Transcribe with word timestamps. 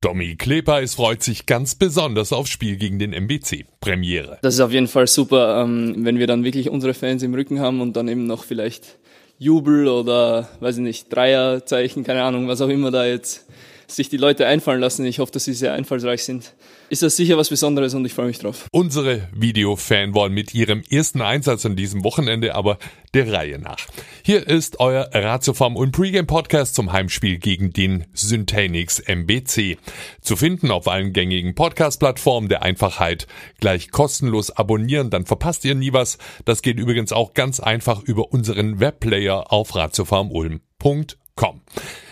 Domi 0.00 0.36
Klepeis 0.36 0.94
freut 0.94 1.24
sich 1.24 1.46
ganz 1.46 1.74
besonders 1.74 2.32
aufs 2.32 2.50
Spiel 2.50 2.76
gegen 2.76 3.00
den 3.00 3.12
MBC. 3.12 3.64
Premiere. 3.80 4.38
Das 4.42 4.54
ist 4.54 4.60
auf 4.60 4.70
jeden 4.70 4.86
Fall 4.86 5.08
super, 5.08 5.60
ähm, 5.60 6.04
wenn 6.04 6.20
wir 6.20 6.28
dann 6.28 6.44
wirklich 6.44 6.70
unsere 6.70 6.94
Fans 6.94 7.24
im 7.24 7.34
Rücken 7.34 7.58
haben 7.58 7.80
und 7.80 7.96
dann 7.96 8.06
eben 8.06 8.24
noch 8.24 8.44
vielleicht 8.44 8.96
Jubel 9.38 9.88
oder, 9.88 10.48
weiß 10.60 10.76
ich 10.76 10.82
nicht, 10.82 11.12
Dreierzeichen, 11.12 12.04
keine 12.04 12.22
Ahnung, 12.22 12.46
was 12.46 12.60
auch 12.60 12.68
immer 12.68 12.92
da 12.92 13.06
jetzt 13.06 13.48
sich 13.90 14.08
die 14.08 14.16
Leute 14.16 14.46
einfallen 14.46 14.80
lassen. 14.80 15.04
Ich 15.06 15.18
hoffe, 15.18 15.32
dass 15.32 15.44
sie 15.44 15.54
sehr 15.54 15.72
einfallsreich 15.72 16.24
sind. 16.24 16.54
Ist 16.90 17.02
das 17.02 17.16
sicher 17.16 17.36
was 17.36 17.48
Besonderes 17.48 17.94
und 17.94 18.04
ich 18.04 18.14
freue 18.14 18.26
mich 18.26 18.38
drauf. 18.38 18.66
Unsere 18.70 19.28
Videofan 19.34 20.14
wollen 20.14 20.32
mit 20.32 20.54
ihrem 20.54 20.82
ersten 20.88 21.22
Einsatz 21.22 21.64
an 21.66 21.76
diesem 21.76 22.04
Wochenende 22.04 22.54
aber 22.54 22.78
der 23.14 23.32
Reihe 23.32 23.58
nach. 23.58 23.78
Hier 24.22 24.46
ist 24.46 24.80
euer 24.80 25.08
Ratiofarm 25.12 25.76
und 25.76 25.92
Pregame 25.92 26.26
Podcast 26.26 26.74
zum 26.74 26.92
Heimspiel 26.92 27.38
gegen 27.38 27.72
den 27.72 28.06
Syntanix 28.12 29.00
MBC. 29.00 29.78
Zu 30.20 30.36
finden 30.36 30.70
auf 30.70 30.88
allen 30.88 31.12
gängigen 31.12 31.54
Podcast-Plattformen 31.54 32.48
der 32.48 32.62
Einfachheit. 32.62 33.26
Gleich 33.58 33.90
kostenlos 33.90 34.50
abonnieren, 34.50 35.10
dann 35.10 35.26
verpasst 35.26 35.64
ihr 35.64 35.74
nie 35.74 35.92
was. 35.92 36.18
Das 36.44 36.62
geht 36.62 36.78
übrigens 36.78 37.12
auch 37.12 37.34
ganz 37.34 37.60
einfach 37.60 38.02
über 38.02 38.32
unseren 38.32 38.80
Webplayer 38.80 39.52
auf 39.52 39.74
ratiofarmulm.com. 39.74 41.62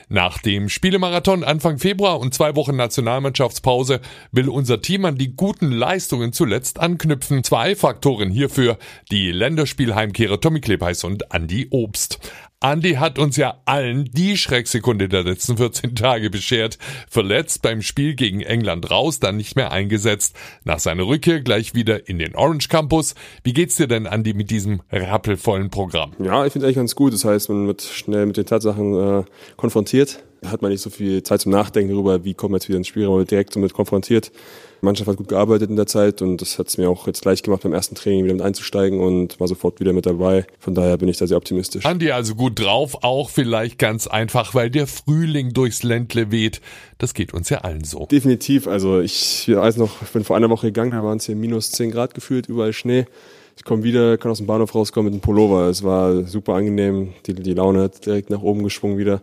Nach 0.09 0.39
dem 0.39 0.69
Spielemarathon 0.69 1.43
Anfang 1.43 1.79
Februar 1.79 2.21
und 2.21 2.33
zwei 2.33 2.55
Wochen 2.55 2.77
Nationalmannschaftspause 2.77 4.01
will 4.31 4.49
unser 4.49 4.81
Team 4.81 5.05
an 5.05 5.17
die 5.17 5.35
guten 5.35 5.73
Leistungen 5.73 6.33
zuletzt 6.33 6.79
anknüpfen. 6.79 7.43
Zwei 7.43 7.75
Faktoren 7.75 8.31
hierfür, 8.31 8.79
die 9.11 9.33
Länderspielheimkehrer 9.33 10.41
Tommy 10.41 10.61
Klepeis 10.61 11.03
und 11.03 11.35
Andy 11.35 11.67
Obst. 11.71 12.21
Andy 12.73 12.95
hat 12.95 13.21
uns 13.21 13.37
ja 13.37 13.61
allen 13.65 14.11
die 14.13 14.37
Schrecksekunde 14.37 15.09
der 15.09 15.23
letzten 15.23 15.57
14 15.57 15.95
Tage 15.95 16.31
beschert. 16.31 16.79
Verletzt 17.09 17.63
beim 17.63 17.81
Spiel 17.81 18.17
gegen 18.17 18.41
England 18.41 18.91
raus, 18.91 19.21
dann 19.21 19.37
nicht 19.37 19.55
mehr 19.55 19.71
eingesetzt. 19.71 20.35
Nach 20.65 20.81
seiner 20.81 21.07
Rückkehr 21.07 21.41
gleich 21.41 21.75
wieder 21.75 22.09
in 22.09 22.19
den 22.19 22.35
Orange 22.35 22.69
Campus. 22.69 23.15
Wie 23.45 23.53
geht's 23.53 23.77
dir 23.77 23.87
denn, 23.87 24.07
Andy, 24.07 24.35
mit 24.35 24.51
diesem 24.51 24.83
rappelvollen 24.91 25.71
Programm? 25.71 26.13
Ja, 26.19 26.45
ich 26.45 26.53
finde 26.53 26.67
eigentlich 26.67 26.77
ganz 26.77 26.97
gut. 26.97 27.13
Das 27.13 27.25
heißt, 27.25 27.49
man 27.51 27.69
wird 27.69 27.83
schnell 27.83 28.27
mit 28.27 28.37
den 28.37 28.47
Tatsachen 28.47 29.21
äh, 29.21 29.25
konfrontiert. 29.57 30.25
Hat 30.45 30.63
man 30.63 30.71
nicht 30.71 30.81
so 30.81 30.91
viel 30.91 31.23
Zeit 31.23 31.41
zum 31.41 31.53
Nachdenken 31.53 31.93
darüber, 31.93 32.25
wie 32.25 32.35
kommen 32.35 32.53
wir 32.53 32.59
jetzt 32.59 32.69
wieder 32.69 32.79
ins 32.79 32.89
Spiel, 32.89 33.09
man 33.09 33.25
direkt 33.25 33.57
damit 33.57 33.73
konfrontiert. 33.73 34.31
Die 34.83 34.85
Mannschaft 34.85 35.09
hat 35.09 35.17
gut 35.17 35.29
gearbeitet 35.29 35.71
in 35.71 35.77
der 35.77 35.87
Zeit 35.87 36.21
und 36.21 36.41
das 36.41 36.59
hat 36.59 36.69
es 36.69 36.77
mir 36.77 36.91
auch 36.91 37.07
jetzt 37.07 37.25
leicht 37.25 37.45
gemacht, 37.45 37.63
beim 37.63 37.73
ersten 37.73 37.95
Training 37.95 38.25
wieder 38.25 38.35
mit 38.35 38.43
einzusteigen 38.43 39.01
und 39.01 39.41
war 39.41 39.49
sofort 39.49 39.81
wieder 39.81 39.93
mit 39.93 40.05
dabei. 40.05 40.47
Von 40.59 40.75
daher 40.75 40.99
bin 40.99 41.09
ich 41.09 41.17
da 41.17 41.27
sehr 41.27 41.39
optimistisch. 41.39 41.87
Andi 41.87 42.11
also 42.11 42.35
gut 42.35 42.61
drauf, 42.61 42.99
auch 43.03 43.31
vielleicht 43.31 43.79
ganz 43.79 44.07
einfach, 44.07 44.55
weil 44.55 44.71
der 44.71 44.87
Frühling 44.87 45.55
durchs 45.55 45.83
Ländle 45.83 46.31
weht. 46.31 46.61
Das 46.99 47.15
geht 47.15 47.33
uns 47.33 47.49
ja 47.49 47.59
allen 47.59 47.85
so. 47.85 48.07
Definitiv. 48.07 48.67
Also 48.67 49.01
ich 49.01 49.49
weiß 49.49 49.79
noch, 49.79 50.03
ich 50.03 50.09
bin 50.09 50.25
vor 50.25 50.37
einer 50.37 50.51
Woche 50.51 50.67
gegangen, 50.67 50.91
da 50.91 51.03
waren 51.03 51.19
es 51.19 51.27
hier 51.27 51.37
minus 51.37 51.71
10 51.73 51.91
Grad 51.91 52.15
gefühlt, 52.15 52.49
überall 52.49 52.73
Schnee. 52.73 53.07
Ich 53.57 53.65
komme 53.65 53.83
wieder, 53.83 54.19
kann 54.19 54.31
aus 54.31 54.39
dem 54.39 54.47
Bahnhof 54.47 54.75
rauskommen 54.75 55.07
mit 55.07 55.15
einem 55.15 55.23
Pullover. 55.23 55.69
Es 55.69 55.83
war 55.83 56.25
super 56.25 56.55
angenehm. 56.55 57.15
Die, 57.27 57.33
die 57.33 57.55
Laune 57.55 57.81
hat 57.81 58.05
direkt 58.05 58.29
nach 58.29 58.43
oben 58.43 58.63
geschwungen 58.63 58.99
wieder. 58.99 59.23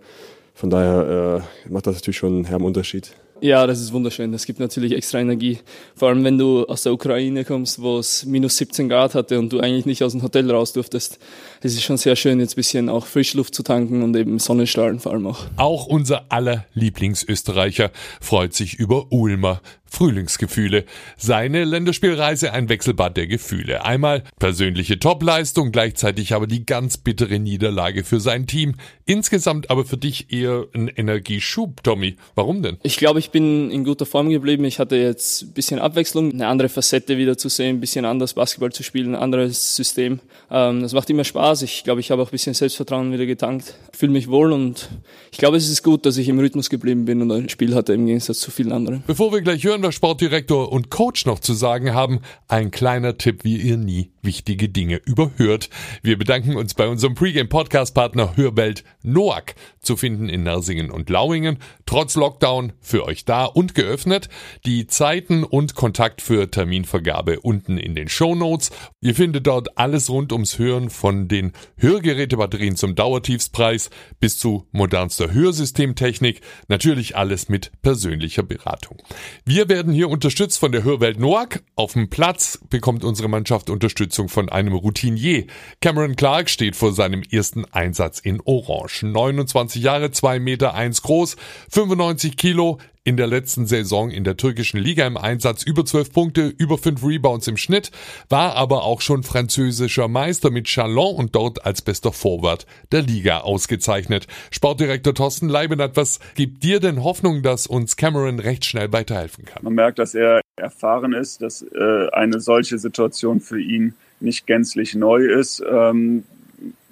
Von 0.54 0.70
daher 0.70 1.44
äh, 1.66 1.70
macht 1.70 1.88
das 1.88 1.96
natürlich 1.96 2.18
schon 2.18 2.36
einen 2.36 2.46
herben 2.46 2.66
Unterschied. 2.66 3.14
Ja, 3.44 3.68
das 3.68 3.82
ist 3.82 3.92
wunderschön. 3.92 4.32
Das 4.32 4.46
gibt 4.46 4.62
natürlich 4.62 4.94
extra 4.94 5.20
Energie. 5.20 5.60
Vor 5.96 6.08
allem, 6.08 6.24
wenn 6.24 6.38
du 6.38 6.64
aus 6.66 6.84
der 6.84 6.94
Ukraine 6.94 7.44
kommst, 7.44 7.82
wo 7.82 7.98
es 7.98 8.24
minus 8.24 8.56
17 8.56 8.88
Grad 8.88 9.16
hatte 9.16 9.38
und 9.38 9.52
du 9.52 9.60
eigentlich 9.60 9.86
nicht 9.86 10.02
aus 10.02 10.14
dem 10.14 10.24
Hotel 10.24 10.50
raus 10.50 10.72
durftest. 10.72 11.20
Es 11.66 11.76
ist 11.76 11.84
schon 11.84 11.96
sehr 11.96 12.18
schön, 12.18 12.42
jetzt 12.42 12.54
ein 12.54 12.56
bisschen 12.58 12.90
auch 12.90 13.06
Frischluft 13.06 13.56
zu 13.56 13.64
tanken 13.64 14.04
und 14.04 14.14
eben 14.18 14.38
Sonnenstrahlen 14.38 15.00
vor 15.00 15.14
allem 15.14 15.26
auch. 15.28 15.46
Auch 15.56 15.86
unser 15.86 16.26
aller 16.28 16.66
Lieblingsösterreicher 16.74 17.90
freut 18.20 18.54
sich 18.54 18.74
über 18.74 19.14
Ulmer. 19.14 19.62
Frühlingsgefühle. 19.94 20.86
Seine 21.18 21.66
Länderspielreise 21.66 22.52
ein 22.52 22.68
Wechselbad 22.68 23.16
der 23.16 23.28
Gefühle. 23.28 23.86
Einmal 23.86 24.24
persönliche 24.40 24.98
Topleistung, 24.98 25.72
gleichzeitig 25.72 26.34
aber 26.34 26.48
die 26.48 26.66
ganz 26.66 26.98
bittere 26.98 27.38
Niederlage 27.38 28.04
für 28.04 28.20
sein 28.20 28.48
Team. 28.48 28.74
Insgesamt 29.06 29.70
aber 29.70 29.86
für 29.86 29.98
dich 29.98 30.34
eher 30.34 30.66
ein 30.74 30.88
Energieschub, 30.88 31.84
Tommy. 31.84 32.16
Warum 32.34 32.64
denn? 32.64 32.78
Ich 32.82 32.98
glaube, 32.98 33.20
ich 33.20 33.30
bin 33.30 33.70
in 33.70 33.84
guter 33.84 34.08
Form 34.08 34.30
geblieben. 34.30 34.66
Ich 34.66 34.80
hatte 34.80 34.96
jetzt 34.96 35.44
ein 35.44 35.54
bisschen 35.54 35.80
Abwechslung, 35.80 36.32
eine 36.32 36.48
andere 36.48 36.70
Facette 36.70 37.18
wieder 37.18 37.38
zu 37.38 37.50
sehen, 37.50 37.78
ein 37.78 37.80
bisschen 37.80 38.06
anders 38.06 38.34
Basketball 38.34 38.72
zu 38.72 38.82
spielen, 38.82 39.14
ein 39.14 39.22
anderes 39.22 39.76
System. 39.76 40.22
Ähm, 40.50 40.82
das 40.82 40.94
macht 40.94 41.12
immer 41.12 41.24
Spaß. 41.24 41.53
Ich 41.62 41.84
glaube, 41.84 42.02
ich 42.02 42.12
habe 42.12 42.22
auch 42.22 42.28
ein 42.28 42.32
bisschen 42.32 42.54
Selbstvertrauen 42.54 43.12
wieder 43.12 43.26
getankt. 43.26 43.76
Fühle 43.94 44.12
mich 44.12 44.30
wohl 44.30 44.52
und 44.52 44.90
ich 45.32 45.38
glaube, 45.38 45.58
es 45.58 45.70
ist 45.70 45.84
gut, 45.84 46.06
dass 46.06 46.18
ich 46.18 46.30
im 46.30 46.40
Rhythmus 46.40 46.70
geblieben 46.70 47.06
bin 47.06 47.22
und 47.22 47.32
ein 47.32 47.50
Spiel 47.50 47.76
hatte 47.76 47.94
im 47.94 48.06
Gegensatz 48.06 48.40
zu 48.40 48.52
vielen 48.52 48.72
anderen. 48.72 49.04
Bevor 49.06 49.32
wir 49.32 49.42
gleich 49.42 49.64
hören, 49.64 49.84
was 49.84 49.96
Sportdirektor 49.96 50.72
und 50.72 50.90
Coach 50.90 51.26
noch 51.26 51.40
zu 51.40 51.54
sagen 51.54 51.94
haben, 51.94 52.22
ein 52.48 52.72
kleiner 52.72 53.18
Tipp, 53.18 53.44
wie 53.44 53.58
ihr 53.58 53.78
nie 53.78 54.12
wichtige 54.22 54.70
Dinge 54.70 55.02
überhört. 55.06 55.70
Wir 56.02 56.18
bedanken 56.18 56.56
uns 56.56 56.74
bei 56.74 56.88
unserem 56.88 57.14
Pre-Game-Podcast-Partner 57.14 58.38
Hörwelt 58.38 58.84
Noack, 59.04 59.56
zu 59.82 59.98
finden 59.98 60.30
in 60.30 60.44
Nersingen 60.44 60.90
und 60.90 61.10
Lauingen, 61.10 61.58
trotz 61.86 62.16
Lockdown 62.16 62.72
für 62.80 63.04
euch 63.04 63.26
da 63.26 63.46
und 63.46 63.76
geöffnet. 63.76 64.30
Die 64.66 64.88
Zeiten 64.88 65.44
und 65.44 65.76
Kontakt 65.76 66.22
für 66.22 66.50
Terminvergabe 66.50 67.42
unten 67.42 67.78
in 67.78 67.96
den 67.96 68.08
Show 68.08 68.34
Notes. 68.34 68.72
Ihr 69.02 69.14
findet 69.14 69.46
dort 69.46 69.78
alles 69.78 70.10
rund 70.10 70.32
ums 70.32 70.58
Hören 70.58 70.90
von 70.90 71.28
den 71.28 71.43
Hörgerätebatterien 71.78 72.76
zum 72.76 72.96
Dauertiefspreis 72.96 73.90
bis 74.20 74.38
zu 74.38 74.68
modernster 74.72 75.34
Hörsystemtechnik. 75.34 76.42
Natürlich 76.70 77.18
alles 77.18 77.50
mit 77.50 77.72
persönlicher 77.82 78.44
Beratung. 78.44 78.98
Wir 79.46 79.70
werden 79.70 79.94
hier 79.94 80.10
unterstützt 80.10 80.60
von 80.60 80.72
der 80.72 80.84
Hörwelt 80.84 81.20
Noack. 81.20 81.62
Auf 81.76 81.94
dem 81.94 82.10
Platz 82.10 82.60
bekommt 82.70 83.04
unsere 83.04 83.28
Mannschaft 83.28 83.70
Unterstützung 83.70 84.14
Unterstützung 84.14 84.30
von 84.30 84.50
einem 84.50 84.74
Routinier. 84.74 85.46
Cameron 85.82 86.16
Clark 86.16 86.50
steht 86.50 86.76
vor 86.76 86.94
seinem 86.94 87.24
ersten 87.24 87.66
Einsatz 87.66 88.20
in 88.20 88.42
Orange. 88.46 89.04
29 89.04 89.82
Jahre, 89.84 90.12
2 90.12 90.40
Meter 90.40 90.74
1 90.74 91.02
groß, 91.02 91.36
95 91.70 92.38
Kilo, 92.38 92.80
in 93.06 93.18
der 93.18 93.28
letzten 93.28 93.66
Saison 93.66 94.12
in 94.12 94.24
der 94.24 94.38
türkischen 94.38 94.80
Liga 94.80 95.06
im 95.06 95.18
Einsatz 95.18 95.64
über 95.64 95.86
12 95.86 96.14
Punkte, 96.14 96.54
über 96.58 96.78
5 96.78 97.04
Rebounds 97.04 97.48
im 97.48 97.58
Schnitt, 97.58 97.92
war 98.30 98.56
aber 98.56 98.84
auch 98.84 99.02
schon 99.02 99.24
französischer 99.24 100.08
Meister 100.08 100.52
mit 100.52 100.68
Chalon 100.68 101.16
und 101.16 101.36
dort 101.36 101.66
als 101.66 101.82
bester 101.82 102.14
Forward 102.14 102.66
der 102.92 103.02
Liga 103.02 103.40
ausgezeichnet. 103.40 104.28
Sportdirektor 104.52 105.14
Thorsten 105.14 105.50
Leibenat, 105.50 105.98
was 105.98 106.20
gibt 106.36 106.64
dir 106.64 106.80
denn 106.80 107.04
Hoffnung, 107.04 107.42
dass 107.42 107.68
uns 107.68 107.98
Cameron 107.98 108.40
recht 108.40 108.64
schnell 108.64 108.94
weiterhelfen 108.94 109.46
kann? 109.46 109.64
Man 109.64 109.74
merkt, 109.74 110.00
dass 110.00 110.16
er 110.16 110.42
erfahren 110.56 111.14
ist, 111.14 111.42
dass 111.42 111.62
äh, 111.62 112.10
eine 112.14 112.40
solche 112.40 112.78
Situation 112.78 113.42
für 113.42 113.60
ihn 113.60 113.96
nicht 114.22 114.48
gänzlich 114.48 114.96
neu 114.96 115.26
ist, 115.26 115.62
ähm, 115.70 116.24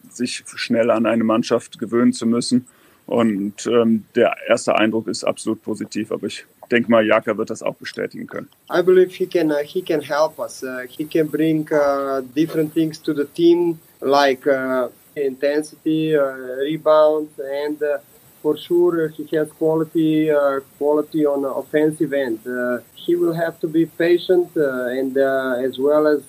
sich 0.10 0.44
schnell 0.56 0.92
an 0.92 1.06
eine 1.06 1.24
Mannschaft 1.24 1.80
gewöhnen 1.80 2.12
zu 2.12 2.26
müssen. 2.26 2.68
Und 3.12 3.68
ähm, 3.68 4.06
der 4.16 4.34
erste 4.48 4.76
Eindruck 4.76 5.10
ist 5.10 5.26
absolut 5.26 5.62
positiv, 5.62 6.14
aber 6.14 6.28
ich 6.28 6.46
denke 6.72 6.90
mal, 6.90 7.06
Jaka 7.06 7.38
wird 7.38 7.50
das 7.50 7.62
auch 7.62 7.76
bestätigen 7.76 8.26
können. 8.26 8.48
I 8.74 8.82
believe 8.82 9.12
he 9.14 9.28
can 9.28 9.52
uh, 9.52 9.56
he 9.66 9.82
can 9.82 10.00
help 10.00 10.40
us. 10.40 10.64
Uh, 10.64 10.88
he 10.88 11.04
can 11.04 11.28
bring 11.28 11.68
uh, 11.74 12.22
different 12.34 12.74
things 12.74 13.02
to 13.02 13.14
the 13.14 13.26
team, 13.26 13.78
like 14.00 14.48
uh, 14.48 14.88
intensity, 15.16 16.16
uh, 16.16 16.22
rebound, 16.62 17.28
and 17.38 17.84
uh, 17.84 17.98
for 18.42 18.58
sure 18.58 19.10
he 19.10 19.28
has 19.36 19.50
quality 19.60 20.32
quality 20.78 21.26
on 21.26 21.42
the 21.42 21.50
offensive 21.50 22.14
end. 22.14 22.40
he 22.96 23.16
will 23.16 23.34
have 23.34 23.60
to 23.60 23.68
be 23.68 23.88
patient, 23.88 24.56
and 24.56 25.18
as 25.18 25.78
well 25.78 26.06
as 26.08 26.22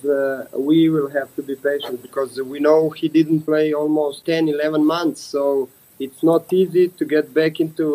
we 0.53 0.89
will 0.89 1.07
have 1.07 1.29
to 1.35 1.43
be 1.43 1.55
patient 1.55 2.01
because 2.01 2.41
we 2.41 2.59
know 2.59 2.89
he 2.89 3.07
didn't 3.07 3.43
play 3.45 3.73
almost 3.73 4.25
10, 4.25 4.49
11 4.49 4.83
months, 4.83 5.21
so 5.21 5.69
it's 6.03 6.21
not 6.21 6.51
easy 6.51 6.89
to 6.89 7.05
get 7.05 7.33
back 7.33 7.59
into 7.59 7.85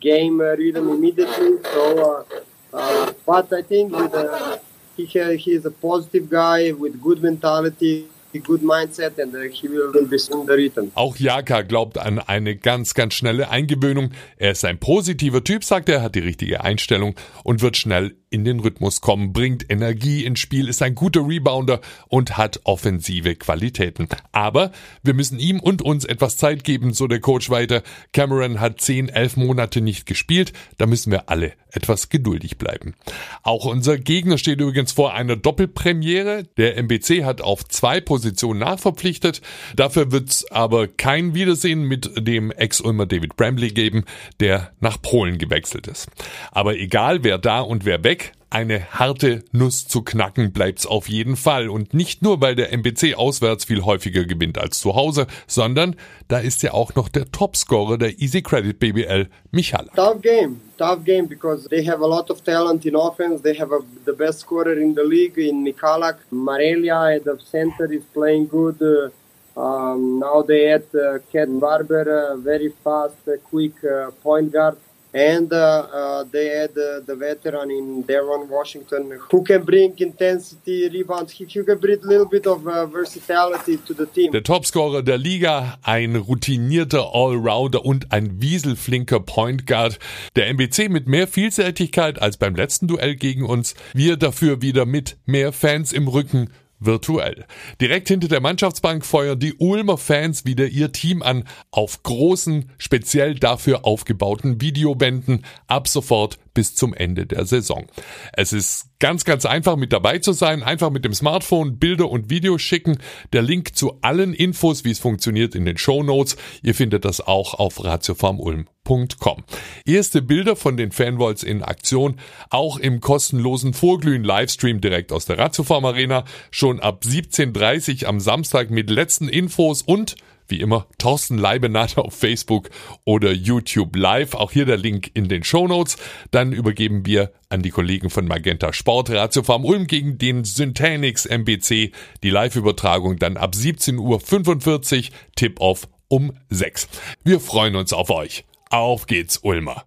game 0.00 0.40
rhythm 0.40 0.88
immediately. 0.88 1.52
So, 1.72 2.24
uh, 2.72 2.76
uh, 2.76 3.12
but 3.24 3.52
I 3.52 3.62
think 3.62 3.92
with 3.96 4.14
a, 4.14 4.60
he, 4.96 5.04
he 5.06 5.52
is 5.52 5.64
a 5.64 5.70
positive 5.70 6.28
guy 6.28 6.72
with 6.72 7.00
good 7.00 7.22
mentality. 7.22 8.08
Good 8.44 8.60
mindset 8.60 9.18
and 9.18 9.32
he 9.50 9.66
will 9.66 10.06
be 10.06 10.18
soon 10.18 10.46
the. 10.46 10.92
Auch 10.94 11.16
Jaka 11.16 11.62
glaubt 11.62 11.96
an 11.96 12.18
eine 12.18 12.54
ganz, 12.54 12.92
ganz 12.92 13.14
schnelle 13.14 13.48
Eingewöhnung. 13.48 14.10
Er 14.36 14.50
ist 14.50 14.62
ein 14.66 14.78
positiver 14.78 15.42
Typ, 15.42 15.64
sagt 15.64 15.88
er, 15.88 16.02
hat 16.02 16.16
die 16.16 16.20
richtige 16.20 16.62
Einstellung 16.62 17.14
und 17.44 17.62
wird 17.62 17.78
schnell 17.78 18.14
in 18.30 18.44
den 18.44 18.60
Rhythmus 18.60 19.00
kommen, 19.00 19.32
bringt 19.32 19.70
Energie 19.70 20.24
ins 20.24 20.40
Spiel, 20.40 20.68
ist 20.68 20.82
ein 20.82 20.94
guter 20.94 21.26
Rebounder 21.26 21.80
und 22.08 22.36
hat 22.36 22.60
offensive 22.64 23.36
Qualitäten. 23.36 24.08
Aber 24.32 24.72
wir 25.02 25.14
müssen 25.14 25.38
ihm 25.38 25.60
und 25.60 25.82
uns 25.82 26.04
etwas 26.04 26.36
Zeit 26.36 26.64
geben, 26.64 26.92
so 26.92 27.06
der 27.06 27.20
Coach 27.20 27.50
weiter. 27.50 27.82
Cameron 28.12 28.60
hat 28.60 28.80
10, 28.80 29.08
11 29.08 29.36
Monate 29.36 29.80
nicht 29.80 30.06
gespielt, 30.06 30.52
da 30.78 30.86
müssen 30.86 31.12
wir 31.12 31.28
alle 31.30 31.52
etwas 31.76 32.08
geduldig 32.08 32.58
bleiben. 32.58 32.94
Auch 33.42 33.66
unser 33.66 33.98
Gegner 33.98 34.38
steht 34.38 34.60
übrigens 34.60 34.92
vor 34.92 35.14
einer 35.14 35.36
Doppelpremiere. 35.36 36.44
Der 36.56 36.76
MBC 36.78 37.24
hat 37.24 37.42
auf 37.42 37.64
zwei 37.68 38.00
Positionen 38.00 38.60
nachverpflichtet. 38.60 39.42
Dafür 39.76 40.10
wird's 40.10 40.50
aber 40.50 40.88
kein 40.88 41.34
Wiedersehen 41.34 41.82
mit 41.82 42.10
dem 42.16 42.50
Ex-Ulmer 42.50 43.06
David 43.06 43.36
Bramley 43.36 43.70
geben, 43.70 44.04
der 44.40 44.72
nach 44.80 45.00
Polen 45.00 45.38
gewechselt 45.38 45.86
ist. 45.86 46.08
Aber 46.50 46.76
egal 46.76 47.22
wer 47.22 47.38
da 47.38 47.60
und 47.60 47.84
wer 47.84 48.02
weg, 48.02 48.25
eine 48.56 48.90
harte 48.90 49.44
Nuss 49.52 49.86
zu 49.86 50.00
knacken 50.00 50.50
bleibt's 50.50 50.86
auf 50.86 51.10
jeden 51.10 51.36
Fall. 51.36 51.68
Und 51.68 51.92
nicht 51.92 52.22
nur, 52.22 52.40
weil 52.40 52.54
der 52.54 52.72
MBC 52.72 53.14
auswärts 53.14 53.66
viel 53.66 53.84
häufiger 53.84 54.24
gewinnt 54.24 54.56
als 54.56 54.80
zu 54.80 54.94
Hause, 54.94 55.26
sondern 55.46 55.94
da 56.28 56.38
ist 56.38 56.62
ja 56.62 56.72
auch 56.72 56.94
noch 56.94 57.10
der 57.10 57.30
Topscorer 57.30 57.98
der 57.98 58.18
Easy 58.18 58.40
Credit 58.40 58.78
BBL, 58.78 59.26
Michala. 59.50 59.92
Tough 59.94 60.22
game, 60.22 60.62
tough 60.78 61.04
game 61.04 61.28
because 61.28 61.68
they 61.68 61.84
have 61.86 62.02
a 62.02 62.06
lot 62.06 62.30
of 62.30 62.42
talent 62.44 62.86
in 62.86 62.96
offense. 62.96 63.42
They 63.42 63.58
have 63.58 63.72
a, 63.74 63.80
the 64.06 64.14
best 64.14 64.40
scorer 64.40 64.78
in 64.78 64.94
the 64.94 65.04
league 65.04 65.36
in 65.36 65.62
Mikalak. 65.62 66.16
Marelia 66.32 67.14
at 67.14 67.24
the 67.24 67.38
center 67.38 67.92
is 67.92 68.04
playing 68.14 68.46
good. 68.46 68.80
Uh, 68.80 69.60
um, 69.60 70.18
now 70.18 70.40
they 70.40 70.70
had 70.70 70.86
uh, 70.94 71.18
Ken 71.30 71.58
Barber, 71.58 72.06
uh, 72.08 72.36
very 72.38 72.72
fast, 72.82 73.16
uh, 73.28 73.32
quick 73.50 73.74
uh, 73.84 74.12
point 74.22 74.50
guard. 74.50 74.78
And 75.16 75.50
uh, 75.50 75.56
uh, 75.56 76.24
they 76.30 76.48
had 76.48 76.74
the 76.74 77.16
veteran 77.16 77.70
in 77.70 78.04
Darren 78.04 78.48
Washington 78.50 79.18
who 79.30 79.42
can 79.42 79.64
bring 79.64 79.94
intensity, 79.98 80.90
rebounds. 80.90 81.32
He, 81.32 81.46
he 81.46 81.64
can 81.64 81.78
bring 81.78 82.00
a 82.02 82.06
little 82.06 82.26
bit 82.26 82.46
of 82.46 82.66
uh, 82.66 82.84
versatility 82.86 83.78
to 83.78 83.94
the 83.94 84.06
team. 84.06 84.32
Der 84.32 84.42
Topscorer 84.42 85.02
der 85.02 85.16
Liga, 85.16 85.78
ein 85.82 86.16
routinierter 86.16 87.14
Allrounder 87.14 87.84
und 87.86 88.12
ein 88.12 88.42
wieselflinker 88.42 89.20
Point 89.20 89.66
Guard. 89.66 89.98
Der 90.36 90.48
MBC 90.52 90.90
mit 90.90 91.08
mehr 91.08 91.26
Vielseitigkeit 91.26 92.20
als 92.20 92.36
beim 92.36 92.54
letzten 92.54 92.86
Duell 92.86 93.16
gegen 93.16 93.46
uns. 93.46 93.74
Wir 93.94 94.18
dafür 94.18 94.60
wieder 94.60 94.84
mit 94.84 95.16
mehr 95.24 95.52
Fans 95.52 95.94
im 95.94 96.08
Rücken 96.08 96.50
virtuell. 96.78 97.44
Direkt 97.80 98.08
hinter 98.08 98.28
der 98.28 98.40
Mannschaftsbank 98.40 99.04
feuern 99.04 99.38
die 99.38 99.54
Ulmer 99.54 99.98
Fans 99.98 100.44
wieder 100.44 100.66
ihr 100.66 100.92
Team 100.92 101.22
an 101.22 101.44
auf 101.70 102.02
großen, 102.02 102.70
speziell 102.78 103.34
dafür 103.34 103.84
aufgebauten 103.84 104.60
Videobänden 104.60 105.44
ab 105.66 105.88
sofort 105.88 106.38
bis 106.56 106.74
zum 106.74 106.94
Ende 106.94 107.26
der 107.26 107.44
Saison. 107.44 107.84
Es 108.32 108.54
ist 108.54 108.88
ganz, 108.98 109.26
ganz 109.26 109.44
einfach 109.44 109.76
mit 109.76 109.92
dabei 109.92 110.18
zu 110.18 110.32
sein. 110.32 110.62
Einfach 110.62 110.88
mit 110.88 111.04
dem 111.04 111.12
Smartphone 111.12 111.78
Bilder 111.78 112.10
und 112.10 112.30
Videos 112.30 112.62
schicken. 112.62 112.96
Der 113.34 113.42
Link 113.42 113.76
zu 113.76 113.98
allen 114.00 114.32
Infos, 114.32 114.82
wie 114.82 114.90
es 114.90 114.98
funktioniert, 114.98 115.54
in 115.54 115.66
den 115.66 115.76
Show 115.76 116.02
Notes. 116.02 116.38
Ihr 116.62 116.74
findet 116.74 117.04
das 117.04 117.20
auch 117.20 117.52
auf 117.52 117.84
ratiofarmulm.com. 117.84 119.44
Erste 119.84 120.22
Bilder 120.22 120.56
von 120.56 120.78
den 120.78 120.92
Fanvolts 120.92 121.42
in 121.42 121.62
Aktion, 121.62 122.16
auch 122.48 122.78
im 122.78 123.00
kostenlosen 123.00 123.74
Vorglühen 123.74 124.24
Livestream 124.24 124.80
direkt 124.80 125.12
aus 125.12 125.26
der 125.26 125.36
Ratiofarm 125.36 125.84
Arena, 125.84 126.24
schon 126.50 126.80
ab 126.80 127.02
17.30 127.04 128.06
am 128.06 128.18
Samstag 128.18 128.70
mit 128.70 128.88
letzten 128.88 129.28
Infos 129.28 129.82
und 129.82 130.16
wie 130.48 130.60
immer, 130.60 130.86
Thorsten 130.98 131.38
Leibenath 131.38 131.98
auf 131.98 132.14
Facebook 132.14 132.70
oder 133.04 133.32
YouTube 133.32 133.96
Live. 133.96 134.34
Auch 134.34 134.52
hier 134.52 134.64
der 134.64 134.76
Link 134.76 135.10
in 135.14 135.28
den 135.28 135.44
Show 135.44 135.66
Notes. 135.66 135.96
Dann 136.30 136.52
übergeben 136.52 137.04
wir 137.06 137.32
an 137.48 137.62
die 137.62 137.70
Kollegen 137.70 138.10
von 138.10 138.26
Magenta 138.26 138.72
Sport 138.72 139.10
Ratio 139.10 139.42
Farm 139.42 139.64
Ulm 139.64 139.86
gegen 139.86 140.18
den 140.18 140.44
Syntanix 140.44 141.26
MBC. 141.26 141.92
Die 142.22 142.30
Live-Übertragung 142.30 143.18
dann 143.18 143.36
ab 143.36 143.54
17.45 143.54 143.98
Uhr. 144.00 145.16
Tip-Off 145.36 145.88
um 146.08 146.32
6. 146.50 146.88
Wir 147.24 147.40
freuen 147.40 147.76
uns 147.76 147.92
auf 147.92 148.10
euch. 148.10 148.44
Auf 148.70 149.06
geht's, 149.06 149.38
Ulmer. 149.42 149.84